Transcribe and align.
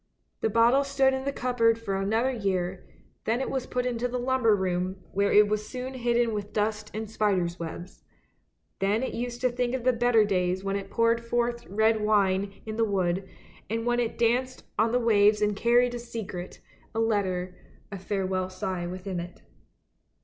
The' 0.39 0.49
bottle 0.49 0.83
stood 0.83 1.13
in 1.13 1.25
the 1.25 1.31
cupboard 1.31 1.77
for 1.77 1.95
another 1.95 2.31
year, 2.31 2.83
then 3.25 3.39
it 3.39 3.51
was 3.51 3.67
put 3.67 3.85
into 3.85 4.07
the 4.07 4.17
lumber 4.17 4.55
room, 4.55 4.95
where 5.11 5.31
it 5.31 5.47
was 5.47 5.69
soon 5.69 5.93
hidden 5.93 6.33
with 6.33 6.53
dust 6.53 6.89
and 6.91 7.07
spider's 7.07 7.59
webs; 7.59 8.01
then 8.79 9.03
it 9.03 9.13
used 9.13 9.41
to 9.41 9.49
think 9.51 9.75
of 9.75 9.83
the 9.83 9.93
better 9.93 10.25
days 10.25 10.63
when 10.63 10.75
it 10.75 10.89
poured 10.89 11.23
forth 11.23 11.67
red 11.67 12.01
wine 12.01 12.63
in 12.65 12.77
the 12.77 12.83
wood, 12.83 13.29
and 13.69 13.85
when 13.85 13.99
it 13.99 14.17
danced 14.17 14.65
on 14.75 14.91
the 14.91 14.97
waves 14.97 15.39
and 15.39 15.55
carried 15.55 15.93
a 15.93 15.99
secret, 15.99 16.61
a 16.95 16.99
letter, 16.99 17.55
a 17.91 17.99
farewell 17.99 18.49
sigh 18.49 18.87
within 18.87 19.19
it. 19.19 19.43